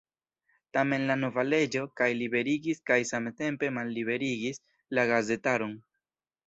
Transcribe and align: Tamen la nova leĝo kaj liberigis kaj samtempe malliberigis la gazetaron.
Tamen 0.77 1.03
la 1.09 1.17
nova 1.23 1.43
leĝo 1.49 1.83
kaj 2.01 2.09
liberigis 2.21 2.81
kaj 2.91 2.99
samtempe 3.13 3.73
malliberigis 3.79 4.63
la 4.99 5.07
gazetaron. 5.15 5.83